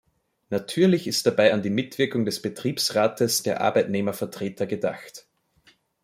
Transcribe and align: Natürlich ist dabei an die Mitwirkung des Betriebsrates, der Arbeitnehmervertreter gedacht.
Natürlich 0.49 1.05
ist 1.05 1.27
dabei 1.27 1.53
an 1.53 1.61
die 1.61 1.69
Mitwirkung 1.69 2.25
des 2.25 2.41
Betriebsrates, 2.41 3.43
der 3.43 3.61
Arbeitnehmervertreter 3.61 4.65
gedacht. 4.65 5.27